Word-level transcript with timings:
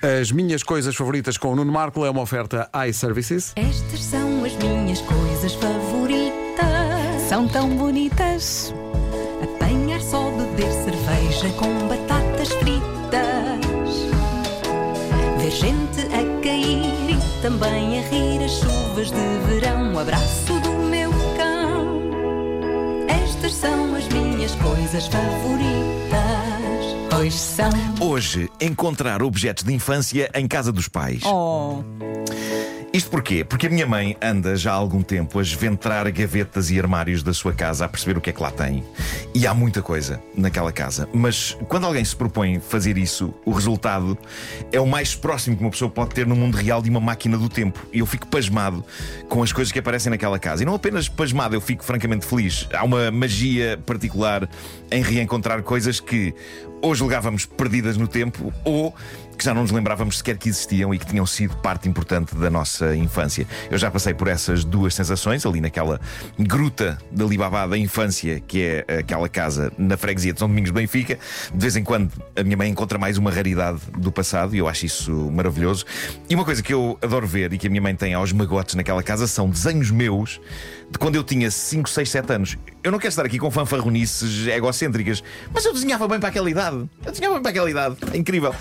As 0.00 0.30
minhas 0.30 0.62
coisas 0.62 0.94
favoritas 0.94 1.36
com 1.36 1.48
o 1.48 1.56
Nuno 1.56 1.72
Marco 1.72 2.04
é 2.04 2.10
uma 2.10 2.20
oferta 2.20 2.70
iServices. 2.88 3.52
Estas 3.56 4.04
são 4.04 4.44
as 4.44 4.54
minhas 4.54 5.00
coisas 5.00 5.54
favoritas. 5.54 7.22
São 7.28 7.48
tão 7.48 7.68
bonitas. 7.76 8.72
Apanhar 9.42 10.00
só 10.00 10.30
beber 10.30 10.70
cerveja 10.70 11.48
com 11.58 11.88
batatas 11.88 12.48
fritas. 12.48 12.78
Ver 15.38 15.50
gente 15.50 16.02
a 16.14 16.42
cair 16.44 17.10
e 17.10 17.42
também 17.42 17.98
a 17.98 18.02
rir 18.02 18.44
as 18.44 18.52
chuvas 18.52 19.10
de 19.10 19.38
verão. 19.48 19.94
O 19.94 19.98
abraço 19.98 20.60
do 20.60 20.70
meu 20.88 21.10
cão. 21.36 22.02
Estas 23.08 23.52
são 23.52 23.96
as 23.96 24.06
minhas 24.10 24.54
coisas 24.54 25.08
favoritas. 25.08 26.77
Pois 27.18 27.34
são. 27.34 27.68
Hoje, 28.00 28.48
encontrar 28.60 29.24
objetos 29.24 29.64
de 29.64 29.74
infância 29.74 30.30
em 30.36 30.46
casa 30.46 30.70
dos 30.70 30.86
pais. 30.86 31.24
Oh. 31.24 31.82
Isto 32.90 33.10
porquê? 33.10 33.44
Porque 33.44 33.66
a 33.66 33.70
minha 33.70 33.86
mãe 33.86 34.16
anda 34.20 34.56
já 34.56 34.72
há 34.72 34.74
algum 34.74 35.02
tempo 35.02 35.38
a 35.38 35.42
esventrar 35.42 36.10
gavetas 36.10 36.70
e 36.70 36.80
armários 36.80 37.22
da 37.22 37.34
sua 37.34 37.52
casa 37.52 37.84
a 37.84 37.88
perceber 37.88 38.16
o 38.16 38.20
que 38.20 38.30
é 38.30 38.32
que 38.32 38.42
lá 38.42 38.50
tem. 38.50 38.82
E 39.34 39.46
há 39.46 39.52
muita 39.52 39.82
coisa 39.82 40.22
naquela 40.34 40.72
casa. 40.72 41.06
Mas 41.12 41.54
quando 41.68 41.84
alguém 41.84 42.02
se 42.02 42.16
propõe 42.16 42.58
fazer 42.58 42.96
isso, 42.96 43.34
o 43.44 43.52
resultado 43.52 44.16
é 44.72 44.80
o 44.80 44.86
mais 44.86 45.14
próximo 45.14 45.54
que 45.54 45.62
uma 45.62 45.70
pessoa 45.70 45.90
pode 45.90 46.14
ter 46.14 46.26
no 46.26 46.34
mundo 46.34 46.56
real 46.56 46.80
de 46.80 46.88
uma 46.88 46.98
máquina 46.98 47.36
do 47.36 47.50
tempo. 47.50 47.78
E 47.92 47.98
eu 47.98 48.06
fico 48.06 48.26
pasmado 48.26 48.82
com 49.28 49.42
as 49.42 49.52
coisas 49.52 49.70
que 49.70 49.78
aparecem 49.78 50.08
naquela 50.08 50.38
casa. 50.38 50.62
E 50.62 50.66
não 50.66 50.74
apenas 50.74 51.10
pasmado, 51.10 51.54
eu 51.54 51.60
fico 51.60 51.84
francamente 51.84 52.24
feliz. 52.24 52.66
Há 52.72 52.84
uma 52.84 53.10
magia 53.10 53.78
particular 53.84 54.48
em 54.90 55.02
reencontrar 55.02 55.62
coisas 55.62 56.00
que 56.00 56.34
ou 56.80 56.94
julgávamos 56.94 57.44
perdidas 57.44 57.96
no 57.96 58.06
tempo 58.06 58.52
ou 58.64 58.94
que 59.38 59.44
já 59.44 59.54
não 59.54 59.62
nos 59.62 59.70
lembrávamos 59.70 60.18
sequer 60.18 60.36
que 60.36 60.48
existiam 60.48 60.92
e 60.92 60.98
que 60.98 61.06
tinham 61.06 61.24
sido 61.24 61.56
parte 61.58 61.88
importante 61.88 62.34
da 62.34 62.50
nossa 62.50 62.96
infância. 62.96 63.46
Eu 63.70 63.78
já 63.78 63.88
passei 63.88 64.12
por 64.12 64.26
essas 64.26 64.64
duas 64.64 64.94
sensações, 64.94 65.46
ali 65.46 65.60
naquela 65.60 66.00
gruta 66.36 66.98
da 67.12 67.24
Alibaba 67.24 67.68
da 67.68 67.78
infância, 67.78 68.40
que 68.40 68.62
é 68.88 68.98
aquela 68.98 69.28
casa 69.28 69.72
na 69.78 69.96
freguesia 69.96 70.32
de 70.32 70.40
São 70.40 70.48
Domingos 70.48 70.70
de 70.70 70.74
Benfica. 70.74 71.18
De 71.54 71.60
vez 71.60 71.76
em 71.76 71.84
quando 71.84 72.10
a 72.34 72.42
minha 72.42 72.56
mãe 72.56 72.68
encontra 72.68 72.98
mais 72.98 73.16
uma 73.16 73.30
raridade 73.30 73.78
do 73.96 74.10
passado 74.10 74.56
e 74.56 74.58
eu 74.58 74.66
acho 74.66 74.86
isso 74.86 75.12
maravilhoso. 75.30 75.84
E 76.28 76.34
uma 76.34 76.44
coisa 76.44 76.60
que 76.60 76.74
eu 76.74 76.98
adoro 77.00 77.26
ver 77.26 77.52
e 77.52 77.58
que 77.58 77.68
a 77.68 77.70
minha 77.70 77.82
mãe 77.82 77.94
tem 77.94 78.14
aos 78.14 78.32
magotes 78.32 78.74
naquela 78.74 79.02
casa 79.04 79.28
são 79.28 79.48
desenhos 79.48 79.90
meus 79.92 80.40
de 80.90 80.98
quando 80.98 81.16
eu 81.16 81.22
tinha 81.22 81.50
5, 81.50 81.88
6, 81.88 82.10
7 82.10 82.32
anos. 82.32 82.58
Eu 82.82 82.90
não 82.90 82.98
quero 82.98 83.10
estar 83.10 83.24
aqui 83.26 83.38
com 83.38 83.50
fanfarronices 83.50 84.46
egocêntricas, 84.46 85.22
mas 85.52 85.64
eu 85.64 85.72
desenhava 85.72 86.08
bem 86.08 86.18
para 86.18 86.30
aquela 86.30 86.50
idade. 86.50 86.88
Eu 87.04 87.10
desenhava 87.12 87.34
bem 87.34 87.42
para 87.42 87.50
aquela 87.50 87.70
idade. 87.70 87.96
É 88.12 88.16
incrível. 88.16 88.54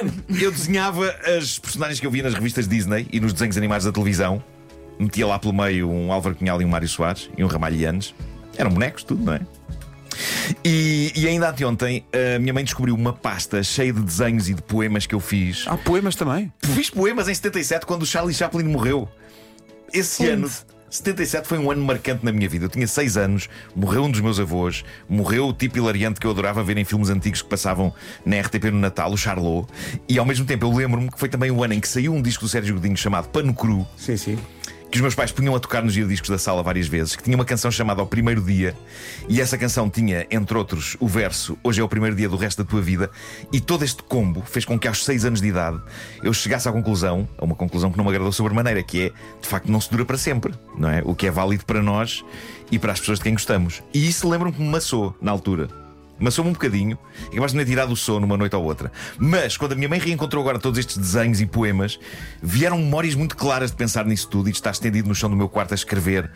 Eu 0.40 0.50
desenhava 0.50 1.08
as 1.38 1.58
personagens 1.58 2.00
que 2.00 2.06
eu 2.06 2.10
via 2.10 2.22
nas 2.22 2.34
revistas 2.34 2.68
Disney 2.68 3.06
e 3.12 3.20
nos 3.20 3.32
desenhos 3.32 3.56
animados 3.56 3.84
da 3.84 3.92
televisão. 3.92 4.42
Metia 4.98 5.26
lá 5.26 5.38
pelo 5.38 5.52
meio 5.52 5.90
um 5.90 6.12
Álvaro 6.12 6.34
Cunhal 6.34 6.60
e 6.62 6.64
um 6.64 6.68
Mário 6.68 6.88
Soares 6.88 7.30
e 7.36 7.44
um 7.44 7.46
Ramalhianes. 7.46 8.14
Eram 8.56 8.70
bonecos, 8.70 9.04
tudo, 9.04 9.22
não 9.22 9.34
é? 9.34 9.40
E, 10.64 11.12
e, 11.14 11.28
ainda 11.28 11.50
anteontem 11.50 12.06
a 12.34 12.38
minha 12.38 12.54
mãe 12.54 12.64
descobriu 12.64 12.94
uma 12.94 13.12
pasta 13.12 13.62
cheia 13.62 13.92
de 13.92 14.00
desenhos 14.00 14.48
e 14.48 14.54
de 14.54 14.62
poemas 14.62 15.06
que 15.06 15.14
eu 15.14 15.20
fiz. 15.20 15.64
Há 15.66 15.76
poemas 15.76 16.14
também? 16.14 16.52
Fiz 16.62 16.88
poemas 16.88 17.28
em 17.28 17.34
77 17.34 17.84
quando 17.84 18.02
o 18.02 18.06
Charlie 18.06 18.34
Chaplin 18.34 18.64
morreu. 18.64 19.08
Esse 19.92 20.22
Onde? 20.22 20.30
ano 20.32 20.50
77 20.90 21.46
foi 21.46 21.58
um 21.58 21.70
ano 21.70 21.84
marcante 21.84 22.24
na 22.24 22.32
minha 22.32 22.48
vida. 22.48 22.66
Eu 22.66 22.68
tinha 22.68 22.86
6 22.86 23.16
anos, 23.16 23.48
morreu 23.74 24.04
um 24.04 24.10
dos 24.10 24.20
meus 24.20 24.38
avós, 24.38 24.84
morreu 25.08 25.48
o 25.48 25.52
tipo 25.52 25.78
hilariante 25.78 26.20
que 26.20 26.26
eu 26.26 26.30
adorava 26.30 26.62
ver 26.62 26.78
em 26.78 26.84
filmes 26.84 27.10
antigos 27.10 27.42
que 27.42 27.48
passavam 27.48 27.92
na 28.24 28.40
RTP 28.40 28.64
no 28.70 28.78
Natal, 28.78 29.12
o 29.12 29.16
Charlot. 29.16 29.66
E 30.08 30.18
ao 30.18 30.24
mesmo 30.24 30.46
tempo 30.46 30.64
eu 30.64 30.72
lembro-me 30.72 31.10
que 31.10 31.18
foi 31.18 31.28
também 31.28 31.50
o 31.50 31.62
ano 31.62 31.74
em 31.74 31.80
que 31.80 31.88
saiu 31.88 32.14
um 32.14 32.22
disco 32.22 32.44
do 32.44 32.48
Sérgio 32.48 32.74
Godinho 32.74 32.96
chamado 32.96 33.28
Pano 33.28 33.52
Cru. 33.52 33.86
Sim, 33.96 34.16
sim 34.16 34.38
que 34.90 34.98
os 34.98 35.00
meus 35.00 35.14
pais 35.14 35.32
punham 35.32 35.54
a 35.54 35.60
tocar 35.60 35.82
nos 35.82 35.92
giradiscos 35.92 36.30
da 36.30 36.38
sala 36.38 36.62
várias 36.62 36.86
vezes, 36.86 37.16
que 37.16 37.22
tinha 37.22 37.36
uma 37.36 37.44
canção 37.44 37.70
chamada 37.70 38.00
Ao 38.00 38.06
Primeiro 38.06 38.40
Dia, 38.40 38.76
e 39.28 39.40
essa 39.40 39.58
canção 39.58 39.90
tinha, 39.90 40.26
entre 40.30 40.56
outros, 40.56 40.96
o 41.00 41.08
verso 41.08 41.58
Hoje 41.62 41.80
é 41.80 41.84
o 41.84 41.88
primeiro 41.88 42.14
dia 42.14 42.28
do 42.28 42.36
resto 42.36 42.62
da 42.62 42.68
tua 42.68 42.80
vida, 42.80 43.10
e 43.52 43.60
todo 43.60 43.84
este 43.84 44.02
combo 44.02 44.42
fez 44.42 44.64
com 44.64 44.78
que 44.78 44.86
aos 44.86 45.04
seis 45.04 45.24
anos 45.24 45.40
de 45.40 45.48
idade 45.48 45.80
eu 46.22 46.32
chegasse 46.32 46.68
à 46.68 46.72
conclusão, 46.72 47.28
a 47.38 47.44
uma 47.44 47.54
conclusão 47.54 47.90
que 47.90 47.98
não 47.98 48.04
me 48.04 48.10
agradou 48.10 48.32
sobremaneira, 48.32 48.82
que 48.82 49.06
é, 49.06 49.12
de 49.40 49.48
facto, 49.48 49.70
não 49.70 49.80
se 49.80 49.90
dura 49.90 50.04
para 50.04 50.18
sempre, 50.18 50.54
não 50.76 50.88
é? 50.88 51.02
O 51.04 51.14
que 51.14 51.26
é 51.26 51.30
válido 51.30 51.64
para 51.64 51.82
nós 51.82 52.24
e 52.70 52.78
para 52.78 52.92
as 52.92 53.00
pessoas 53.00 53.18
de 53.18 53.24
quem 53.24 53.32
gostamos. 53.32 53.82
E 53.92 54.08
isso 54.08 54.28
lembro-me 54.28 54.54
que 54.54 54.62
me 54.62 54.68
maçou 54.68 55.16
na 55.20 55.30
altura. 55.30 55.85
Maçou-me 56.18 56.50
um 56.50 56.52
bocadinho 56.52 56.98
e 57.30 57.34
capaz 57.34 57.52
de 57.52 57.58
me 57.58 57.64
ter 57.64 57.70
tirado 57.70 57.92
o 57.92 57.96
sono 57.96 58.24
uma 58.24 58.36
noite 58.36 58.56
ou 58.56 58.64
outra. 58.64 58.90
Mas 59.18 59.56
quando 59.56 59.72
a 59.72 59.74
minha 59.74 59.88
mãe 59.88 59.98
reencontrou 59.98 60.42
agora 60.42 60.58
todos 60.58 60.78
estes 60.78 60.96
desenhos 60.96 61.40
e 61.40 61.46
poemas, 61.46 61.98
vieram 62.42 62.78
memórias 62.78 63.14
muito 63.14 63.36
claras 63.36 63.70
de 63.70 63.76
pensar 63.76 64.06
nisso 64.06 64.28
tudo 64.28 64.48
e 64.48 64.52
de 64.52 64.58
estar 64.58 64.70
estendido 64.70 65.08
no 65.08 65.14
chão 65.14 65.28
do 65.28 65.36
meu 65.36 65.48
quarto 65.48 65.72
a 65.72 65.74
escrever 65.74 66.30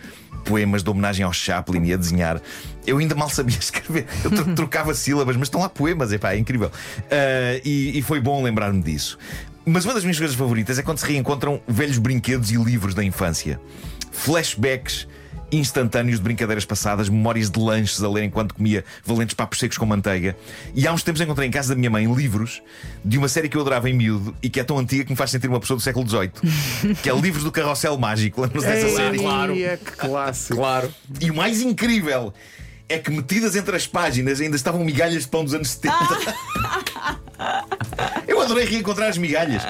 poemas 0.44 0.82
de 0.82 0.90
homenagem 0.90 1.24
ao 1.24 1.32
Chaplin 1.32 1.84
e 1.84 1.92
a 1.92 1.96
desenhar. 1.96 2.40
Eu 2.86 2.98
ainda 2.98 3.14
mal 3.14 3.28
sabia 3.28 3.56
escrever. 3.58 4.06
Eu 4.22 4.30
tro 4.30 4.54
trocava 4.54 4.94
sílabas, 4.94 5.36
mas 5.36 5.46
estão 5.46 5.60
lá 5.60 5.68
poemas, 5.68 6.12
epá, 6.12 6.32
é 6.32 6.38
incrível. 6.38 6.68
Uh, 6.68 7.60
e, 7.64 7.98
e 7.98 8.02
foi 8.02 8.20
bom 8.20 8.42
lembrar-me 8.42 8.82
disso. 8.82 9.18
Mas 9.64 9.84
uma 9.84 9.94
das 9.94 10.02
minhas 10.02 10.18
coisas 10.18 10.36
favoritas 10.36 10.78
é 10.78 10.82
quando 10.82 10.98
se 10.98 11.06
reencontram 11.06 11.60
velhos 11.68 11.98
brinquedos 11.98 12.50
e 12.50 12.56
livros 12.56 12.94
da 12.94 13.04
infância. 13.04 13.60
Flashbacks 14.10 15.06
instantâneos 15.52 16.18
de 16.18 16.22
brincadeiras 16.22 16.64
passadas, 16.64 17.08
memórias 17.08 17.50
de 17.50 17.58
lanches 17.58 18.02
a 18.02 18.08
ler 18.08 18.24
enquanto 18.24 18.54
comia 18.54 18.84
valentes 19.04 19.34
papos 19.34 19.58
secos 19.58 19.78
com 19.78 19.86
manteiga. 19.86 20.36
E 20.74 20.86
há 20.86 20.92
uns 20.92 21.02
tempos 21.02 21.20
encontrei 21.20 21.48
em 21.48 21.50
casa 21.50 21.70
da 21.70 21.78
minha 21.78 21.90
mãe 21.90 22.12
livros 22.12 22.62
de 23.04 23.18
uma 23.18 23.28
série 23.28 23.48
que 23.48 23.56
eu 23.56 23.60
adorava 23.60 23.88
em 23.88 23.94
miúdo 23.94 24.34
e 24.42 24.48
que 24.48 24.60
é 24.60 24.64
tão 24.64 24.78
antiga 24.78 25.04
que 25.04 25.10
me 25.10 25.16
faz 25.16 25.30
sentir 25.30 25.48
uma 25.48 25.60
pessoa 25.60 25.76
do 25.76 25.82
século 25.82 26.08
XVIII, 26.08 26.94
que 27.02 27.08
é 27.08 27.14
Livros 27.14 27.44
do 27.44 27.52
Carrossel 27.52 27.96
Mágico. 27.98 28.40
Lembram-se 28.40 28.66
dessa 28.66 28.88
série? 28.96 29.18
Claro. 29.18 29.54
Que 29.54 29.76
clássico. 29.96 30.56
Claro. 30.56 30.92
E 31.20 31.30
o 31.30 31.34
mais 31.34 31.60
incrível 31.60 32.32
é 32.88 32.98
que 32.98 33.10
metidas 33.10 33.54
entre 33.54 33.76
as 33.76 33.86
páginas 33.86 34.40
ainda 34.40 34.56
estavam 34.56 34.84
migalhas 34.84 35.22
de 35.22 35.28
pão 35.28 35.44
dos 35.44 35.54
anos 35.54 35.70
70. 35.70 35.96
eu 38.26 38.40
adorei 38.40 38.64
reencontrar 38.64 39.08
as 39.08 39.16
migalhas. 39.16 39.62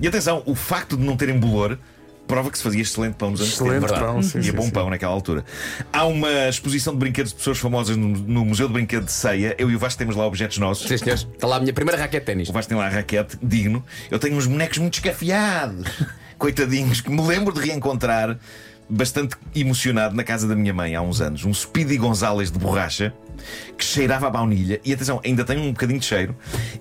E 0.00 0.06
atenção, 0.06 0.42
o 0.46 0.54
facto 0.54 0.96
de 0.96 1.04
não 1.04 1.16
terem 1.16 1.38
bolor 1.38 1.76
prova 2.28 2.50
que 2.50 2.58
se 2.58 2.62
fazia 2.62 2.82
excelente 2.82 3.14
pão 3.14 3.30
nos 3.30 3.40
anos 3.40 3.54
excelente 3.54 3.88
70. 3.88 4.00
Pão, 4.00 4.22
sim, 4.22 4.38
e 4.38 4.44
sim, 4.44 4.52
bom 4.52 4.62
sim. 4.62 4.70
pão 4.70 4.90
naquela 4.90 5.12
altura. 5.12 5.44
Há 5.92 6.04
uma 6.04 6.48
exposição 6.48 6.92
de 6.92 7.00
brinquedos 7.00 7.32
de 7.32 7.38
pessoas 7.38 7.58
famosas 7.58 7.96
no, 7.96 8.08
no 8.08 8.44
Museu 8.44 8.68
de 8.68 8.74
Brinquedo 8.74 9.06
de 9.06 9.12
Ceia. 9.12 9.56
Eu 9.58 9.70
e 9.70 9.74
o 9.74 9.78
Vasco 9.78 9.98
temos 9.98 10.14
lá 10.14 10.26
objetos 10.26 10.58
nossos. 10.58 10.86
Sim, 10.86 10.98
senhores. 10.98 11.26
Está 11.32 11.46
lá 11.46 11.56
a 11.56 11.60
minha 11.60 11.72
primeira 11.72 11.98
raquete 11.98 12.20
de 12.20 12.26
ténis. 12.26 12.48
O 12.48 12.52
Vasco 12.52 12.68
tem 12.68 12.78
lá 12.78 12.86
a 12.86 12.90
raquete, 12.90 13.38
digno. 13.42 13.84
Eu 14.10 14.18
tenho 14.18 14.36
uns 14.36 14.46
bonecos 14.46 14.78
muito 14.78 14.94
escafiados, 14.94 15.88
coitadinhos, 16.38 17.00
que 17.00 17.10
me 17.10 17.22
lembro 17.22 17.52
de 17.52 17.60
reencontrar 17.66 18.38
bastante 18.88 19.36
emocionado 19.54 20.14
na 20.14 20.24
casa 20.24 20.46
da 20.46 20.54
minha 20.54 20.72
mãe 20.72 20.94
há 20.94 21.02
uns 21.02 21.20
anos. 21.20 21.44
Um 21.44 21.52
Speedy 21.52 21.96
Gonzales 21.96 22.50
de 22.50 22.58
borracha 22.58 23.12
que 23.76 23.84
cheirava 23.84 24.26
a 24.26 24.30
baunilha. 24.30 24.80
E 24.84 24.92
atenção, 24.92 25.20
ainda 25.24 25.44
tem 25.44 25.58
um 25.58 25.72
bocadinho 25.72 25.98
de 25.98 26.06
cheiro. 26.06 26.36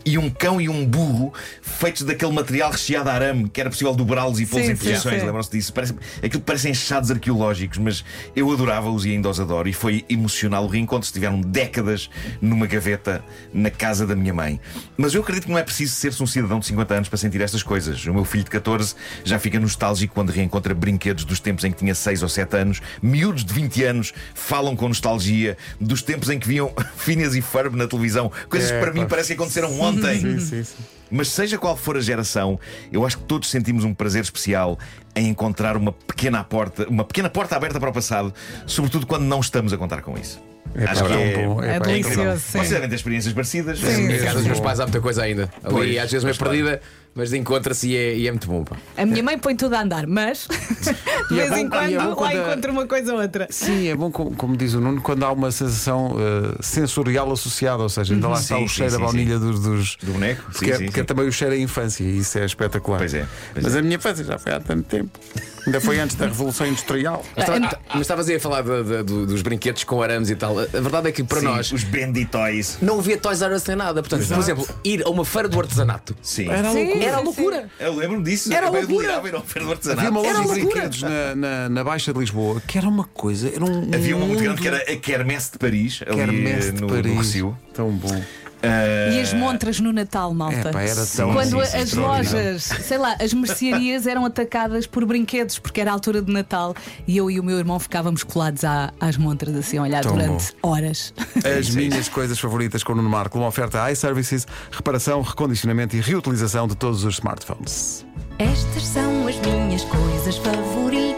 E 0.06 0.18
um 0.18 0.30
cão 0.30 0.60
e 0.60 0.70
um 0.70 0.86
burro 0.86 1.34
feitos 1.62 2.04
daquele 2.04 2.32
material 2.32 2.72
recheado 2.72 3.10
a 3.10 3.14
arame 3.14 3.50
que 3.50 3.60
era 3.60 3.70
possível 3.70 3.94
dobrá-los 3.94 4.40
e 4.40 4.46
pô-los 4.46 4.70
em 4.70 4.76
posições. 4.76 5.24
Lembram-se 5.24 5.52
disso? 5.52 5.74
Parece, 5.74 5.96
aquilo 6.24 6.42
parecem 6.42 6.72
achados 6.72 7.12
arqueológicos, 7.12 7.78
mas 7.78 8.04
eu 8.36 8.52
adorava-os 8.52 9.06
e 9.06 9.12
ainda 9.12 9.30
os 9.30 9.40
adoro. 9.40 9.68
E 9.68 9.74
foi 9.74 10.06
emocional 10.10 10.66
o 10.66 10.68
reencontro. 10.68 11.06
Estiveram 11.06 11.42
décadas 11.42 12.10
numa 12.42 12.66
gaveta 12.66 13.24
na 13.54 13.70
casa 13.70 14.06
da 14.06 14.16
minha 14.16 14.34
mãe. 14.34 14.60
Mas 14.98 15.14
eu 15.14 15.22
acredito 15.22 15.46
que 15.46 15.52
não 15.52 15.58
é 15.58 15.64
preciso 15.64 15.96
ser-se 15.96 16.22
um 16.22 16.28
cidadão 16.28 16.60
de 16.60 16.66
50 16.66 16.94
anos 16.94 17.10
para 17.10 17.18
sentir 17.18 17.42
estas 17.42 17.64
coisas. 17.64 18.06
O 18.06 18.14
meu 18.14 18.26
filho 18.26 18.44
de 18.44 18.50
14 18.50 18.96
já 19.24 19.40
fica 19.40 19.60
nostálgico 19.60 20.14
quando 20.14 20.30
reencontra 20.30 20.74
brinquedos 20.74 21.24
dos 21.24 21.40
tempos 21.40 21.64
em 21.64 21.72
que 21.72 21.78
tinha 21.78 21.96
6 21.96 22.24
ou 22.24 22.30
7 22.30 22.58
anos. 22.58 22.82
Miúdos 23.02 23.44
de 23.44 23.54
20 23.54 23.84
anos 23.84 24.14
falam 24.34 24.76
com 24.76 24.88
nostalgia 24.88 25.58
dos 25.80 26.02
tempos 26.02 26.30
em 26.30 26.40
que 26.40 26.47
viam 26.48 26.72
Phineas 26.96 27.36
e 27.36 27.42
Ferb 27.42 27.76
na 27.76 27.88
televisão, 27.88 28.32
coisas 28.50 28.72
é, 28.72 28.74
que 28.74 28.80
para 28.80 28.94
pá. 28.94 29.00
mim 29.00 29.08
parece 29.08 29.28
que 29.30 29.34
aconteceram 29.34 29.80
ontem. 29.80 30.20
Sim, 30.20 30.40
sim, 30.40 30.64
sim. 30.64 30.84
Mas 31.10 31.30
seja 31.30 31.58
qual 31.58 31.78
for 31.78 31.96
a 31.96 32.02
geração, 32.02 32.60
eu 32.92 33.06
acho 33.06 33.18
que 33.18 33.24
todos 33.24 33.50
sentimos 33.50 33.86
um 33.86 33.94
prazer 33.94 34.22
especial 34.24 34.78
em 35.16 35.30
encontrar 35.30 35.78
uma 35.78 35.94
pequena 35.94 36.44
porta, 36.44 36.88
uma 36.90 37.06
pequena 37.06 37.30
porta 37.30 37.56
aberta 37.56 37.80
para 37.80 37.90
o 37.90 37.94
passado, 37.94 38.34
sobretudo 38.66 39.08
quando 39.08 39.24
não 39.24 39.40
estamos 39.40 39.72
a 39.72 39.78
contar 39.78 40.02
com 40.02 40.18
isso. 40.18 40.42
É, 40.76 40.84
Acho 40.86 41.06
que 41.06 41.14
é, 41.14 41.46
bom, 41.46 41.64
é, 41.64 41.76
é 41.76 41.80
delicioso. 41.80 42.40
Vocês 42.40 42.70
devem 42.70 42.90
ter 42.90 42.96
experiências 42.96 43.34
parecidas. 43.34 43.80
Sim, 43.80 44.12
em 44.12 44.20
casa 44.20 44.36
dos 44.36 44.46
meus 44.46 44.60
pais 44.60 44.80
há 44.80 44.84
muita 44.84 45.00
coisa 45.00 45.24
ainda. 45.24 45.50
Ali, 45.64 45.74
pois, 45.74 45.98
às 45.98 46.12
vezes 46.12 46.24
meio 46.24 46.38
perdida, 46.38 46.82
mas 47.18 47.34
encontra-se 47.34 47.90
e, 47.90 47.98
é, 47.98 48.16
e 48.16 48.28
é, 48.28 48.32
muito 48.32 48.48
bom. 48.48 48.64
Pá. 48.64 48.78
A 48.96 49.04
minha 49.04 49.24
mãe 49.24 49.40
põe 49.40 49.56
tudo 49.56 49.74
a 49.74 49.82
andar, 49.82 50.06
mas 50.06 50.48
de 51.30 51.40
é 51.40 51.50
vez 51.50 51.52
em 51.58 51.68
quando 51.68 51.92
é 51.92 51.98
lá 51.98 52.16
quando 52.16 52.38
encontra 52.38 52.72
uma 52.72 52.86
coisa 52.86 53.14
ou 53.16 53.20
outra. 53.20 53.48
Sim, 53.50 53.88
é 53.88 53.96
bom, 53.96 54.12
como, 54.12 54.36
como, 54.36 54.56
diz 54.56 54.76
o 54.76 54.80
Nuno, 54.80 55.02
quando 55.02 55.24
há 55.24 55.32
uma 55.32 55.50
sensação 55.52 56.12
uh, 56.12 56.64
sensorial 56.64 57.32
associada, 57.32 57.82
ou 57.82 57.90
seja, 57.90 58.14
ainda 58.14 58.28
lá 58.28 58.40
está 58.40 58.56
sim, 58.58 58.64
o 58.64 58.68
cheiro 58.68 58.92
sim, 58.92 58.98
a 58.98 59.00
baunilha 59.00 59.40
dos, 59.40 59.60
dos, 59.60 59.96
do 59.96 60.14
boneco, 60.14 60.44
porque, 60.52 60.72
é, 60.72 60.78
porque 60.78 61.00
é 61.00 61.04
também 61.04 61.28
o 61.28 61.32
cheiro 61.32 61.56
da 61.56 61.60
infância 61.60 62.04
e 62.04 62.20
isso 62.20 62.38
é 62.38 62.46
espetacular. 62.46 63.00
Pois 63.00 63.16
é. 63.16 63.26
Pois 63.52 63.66
mas 63.66 63.76
é. 63.76 63.80
a 63.80 63.82
minha 63.82 63.96
infância 63.96 64.24
já 64.24 64.38
foi 64.38 64.54
há 64.54 64.60
tanto 64.60 64.84
tempo. 64.84 65.20
Ainda 65.68 65.82
foi 65.82 66.00
antes 66.00 66.16
da 66.16 66.26
Revolução 66.26 66.66
Industrial. 66.66 67.24
Mas, 67.36 67.48
estava, 67.48 67.80
mas 67.90 68.02
estavas 68.02 68.30
aí 68.30 68.36
a 68.36 68.40
falar 68.40 68.62
de, 68.62 68.84
de, 68.84 69.04
de, 69.04 69.26
dos 69.26 69.42
brinquedos 69.42 69.84
com 69.84 70.02
arames 70.02 70.30
e 70.30 70.36
tal. 70.36 70.58
A 70.58 70.66
verdade 70.66 71.10
é 71.10 71.12
que 71.12 71.24
para 71.24 71.40
Sim, 71.42 71.46
nós. 71.46 71.72
Os 71.72 71.84
Bendy 71.84 72.26
Toys. 72.26 72.78
Não 72.82 73.00
havia 73.00 73.18
Toys 73.18 73.42
R 73.42 73.54
Us 73.54 73.66
nem 73.66 73.76
nada. 73.76 74.02
Portanto, 74.02 74.22
Exato. 74.22 74.42
por 74.42 74.44
exemplo, 74.44 74.68
ir 74.84 75.06
a 75.06 75.10
uma 75.10 75.26
feira 75.26 75.48
do 75.50 75.60
artesanato. 75.60 76.16
Sim. 76.22 76.50
Era, 76.50 76.72
Sim. 76.72 77.04
Era 77.04 77.20
loucura. 77.20 77.70
Eu 77.80 77.96
lembro-me 77.96 78.24
disso. 78.24 78.52
Era 78.52 78.68
eu 78.68 78.72
loucura. 78.74 79.22
ir 79.28 79.36
ao 79.36 79.44
Feira 79.44 79.66
do 79.66 79.72
Artesanato. 79.74 80.08
Havia 80.08 80.20
uma 80.20 80.28
Era 80.28 80.40
loja 80.40 80.54
de 80.54 80.62
loucura. 80.62 80.82
brinquedos 80.88 81.02
na, 81.04 81.36
na, 81.36 81.70
na 81.70 81.84
Baixa 81.84 82.14
de 82.14 82.20
Lisboa 82.20 82.62
que 82.66 82.78
era 82.78 82.88
uma 82.88 83.04
coisa. 83.04 83.50
Era 83.54 83.64
um 83.66 83.90
Havia 83.94 84.16
uma 84.16 84.26
muito 84.26 84.42
grande 84.42 84.62
que 84.62 84.68
era 84.68 84.78
a 84.78 84.96
Quermesse 84.96 85.52
de 85.52 85.58
Paris, 85.58 86.02
ali 86.08 86.16
Quermesse 86.16 86.72
de 86.72 86.82
no, 86.82 86.88
Paris. 86.88 87.06
no 87.12 87.18
Recio. 87.18 87.58
Tão 87.74 87.92
bom. 87.92 88.22
Ah, 88.64 89.12
E 89.14 89.22
as 89.22 89.34
montras 89.34 89.80
no 89.80 89.94
Natal, 89.94 90.34
malta. 90.34 90.70
Epá, 90.70 90.82
era 90.82 90.96
São- 91.06 91.28
tão 91.28 91.34
Quando 91.36 91.64
Sim, 91.66 91.78
as 91.78 91.94
lojas, 91.94 92.64
sei 92.64 92.98
lá, 92.98 93.16
as 93.22 93.34
mercearias 93.34 94.08
eram 94.08 94.26
atacadas 94.26 94.88
por 94.88 95.06
brinquedos, 95.06 95.60
porque 95.60 95.80
era 95.82 95.92
a 95.92 95.94
altura 95.94 96.22
de 96.22 96.32
Natal 96.32 96.76
e 97.08 97.18
eu 97.18 97.30
e 97.30 97.40
o 97.40 97.44
meu 97.44 97.58
irmão 97.60 97.80
ficávamos 97.80 98.24
colados 98.24 98.64
à- 98.64 98.92
às 99.00 99.16
montras, 99.16 99.56
assim, 99.56 99.78
a 99.78 99.84
olhar 99.84 100.02
Tão 100.04 100.14
durante 100.14 100.54
horas. 100.64 101.14
As 101.58 101.70
minhas 101.70 102.10
coisas 102.10 102.40
favoritas 102.40 102.84
com 102.84 102.94
o 102.94 102.96
Nuno 102.96 103.10
Marco, 103.10 103.38
uma 103.38 103.48
oferta 103.48 103.92
iServices, 103.92 104.48
reparação, 104.72 105.22
recondicionamento 105.22 105.96
e 105.96 106.02
reutilização 106.02 106.68
de 106.68 106.76
todos 106.76 107.04
os 107.04 107.16
smartphones. 107.16 108.06
Estas 108.40 108.84
são 108.88 109.28
as 109.28 109.36
minhas 109.38 109.84
coisas 109.84 110.38
favoritas. 110.38 111.18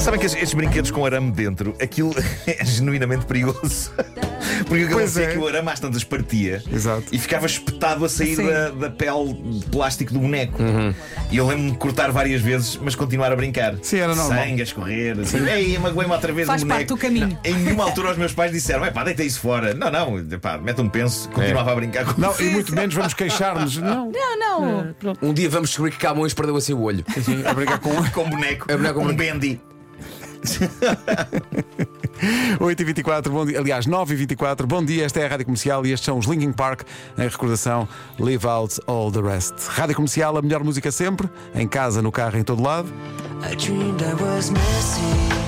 Sabem 0.00 0.20
que 0.20 0.26
estes, 0.26 0.42
estes 0.42 0.54
brinquedos 0.56 0.90
com 0.90 1.04
arame 1.04 1.30
dentro, 1.32 1.74
aquilo 1.80 2.14
é 2.46 2.64
genuinamente 2.64 3.26
perigoso. 3.26 3.90
Porque 4.66 4.84
o 4.84 4.88
que 4.88 4.94
Pois 4.94 5.16
é. 5.16 5.24
é 5.24 5.26
que 5.32 5.38
o 5.38 5.46
arame 5.46 5.70
às 5.70 5.80
tantas 5.80 6.04
partia 6.04 6.62
Exato. 6.72 7.04
e 7.12 7.18
ficava 7.18 7.46
espetado 7.46 8.04
a 8.04 8.08
sair 8.08 8.36
da, 8.36 8.70
da 8.70 8.90
pele 8.90 9.32
de 9.34 9.66
plástico 9.66 10.12
do 10.12 10.20
boneco. 10.20 10.62
Uhum. 10.62 10.94
E 11.30 11.36
eu 11.36 11.46
lembro-me 11.46 11.70
de 11.72 11.78
cortar 11.78 12.10
várias 12.10 12.40
vezes, 12.40 12.78
mas 12.82 12.94
continuar 12.94 13.32
a 13.32 13.36
brincar. 13.36 13.74
Sim, 13.82 13.98
era 13.98 14.14
normal. 14.14 14.38
Sangue 14.38 14.60
a 14.60 14.64
escorrer. 14.64 15.18
Assim. 15.20 15.46
Ei, 15.46 15.78
magoei-me 15.78 16.12
outra 16.12 16.32
vez 16.32 16.46
Faz 16.46 16.62
o 16.62 16.66
parte 16.66 16.86
boneco. 16.86 16.94
do 16.94 17.00
caminho. 17.00 17.28
Não, 17.44 17.50
em 17.50 17.54
nenhuma 17.54 17.84
altura 17.84 18.10
os 18.12 18.16
meus 18.18 18.32
pais 18.32 18.52
disseram: 18.52 18.84
é 18.84 18.90
pá, 18.90 19.04
deita 19.04 19.22
isso 19.22 19.40
fora. 19.40 19.74
Não, 19.74 19.90
não, 19.90 20.18
epá, 20.18 20.58
mete 20.58 20.80
um 20.80 20.88
penso, 20.88 21.28
continuava 21.30 21.72
a 21.72 21.74
brincar 21.74 22.04
com 22.04 22.20
Não, 22.20 22.34
e 22.40 22.44
muito 22.50 22.74
menos 22.74 22.94
vamos 22.94 23.14
queixar-nos. 23.14 23.76
Não, 23.78 24.10
Não, 24.10 24.38
não. 24.38 24.94
Um 25.22 25.32
dia 25.32 25.48
vamos 25.48 25.70
descobrir 25.70 25.92
que 25.92 25.98
Camões 25.98 26.32
perdeu 26.34 26.56
assim 26.56 26.72
o 26.72 26.80
olho. 26.82 27.04
Sim, 27.22 27.42
a 27.46 27.52
brincar 27.54 27.78
com 27.78 27.90
com 28.10 28.28
boneco. 28.28 28.66
É 28.70 28.76
boneco 28.76 28.94
com 28.94 29.00
um 29.06 29.14
boneco. 29.14 29.38
bendy. 29.38 29.60
8h24, 32.60 33.28
bom 33.28 33.46
dia. 33.46 33.58
Aliás, 33.58 33.86
9h24, 33.86 34.66
bom 34.66 34.84
dia. 34.84 35.04
Esta 35.04 35.20
é 35.20 35.26
a 35.26 35.28
Rádio 35.28 35.46
Comercial 35.46 35.86
e 35.86 35.92
estes 35.92 36.04
são 36.04 36.18
os 36.18 36.26
Linkin 36.26 36.52
Park 36.52 36.82
em 37.16 37.22
recordação 37.22 37.88
Leave 38.18 38.46
Out 38.46 38.80
All 38.86 39.12
the 39.12 39.20
Rest. 39.20 39.54
Rádio 39.68 39.96
Comercial, 39.96 40.36
a 40.36 40.42
melhor 40.42 40.64
música 40.64 40.90
sempre, 40.90 41.28
em 41.54 41.68
casa, 41.68 42.02
no 42.02 42.10
carro, 42.10 42.38
em 42.38 42.42
todo 42.42 42.62
lado. 42.62 42.88
I 43.42 43.54
dreamed 43.54 44.02
I 44.02 44.14
was 44.20 44.50
messy. 44.50 45.47